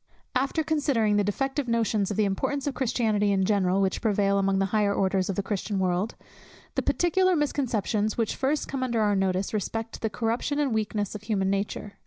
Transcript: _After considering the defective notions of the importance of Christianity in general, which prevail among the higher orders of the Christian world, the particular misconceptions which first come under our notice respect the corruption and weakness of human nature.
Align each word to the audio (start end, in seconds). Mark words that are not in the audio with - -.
_After 0.34 0.62
considering 0.62 1.16
the 1.16 1.24
defective 1.24 1.68
notions 1.68 2.10
of 2.10 2.16
the 2.16 2.24
importance 2.24 2.66
of 2.66 2.72
Christianity 2.72 3.32
in 3.32 3.44
general, 3.44 3.82
which 3.82 4.00
prevail 4.00 4.38
among 4.38 4.58
the 4.58 4.64
higher 4.72 4.94
orders 4.94 5.28
of 5.28 5.36
the 5.36 5.42
Christian 5.42 5.78
world, 5.78 6.14
the 6.74 6.80
particular 6.80 7.36
misconceptions 7.36 8.16
which 8.16 8.34
first 8.34 8.66
come 8.66 8.82
under 8.82 9.02
our 9.02 9.14
notice 9.14 9.52
respect 9.52 10.00
the 10.00 10.08
corruption 10.08 10.58
and 10.58 10.72
weakness 10.72 11.14
of 11.14 11.24
human 11.24 11.50
nature. 11.50 11.98